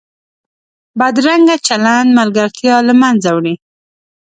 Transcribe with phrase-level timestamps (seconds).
[0.99, 3.55] بدرنګه چلند ملګرتیا له منځه وړي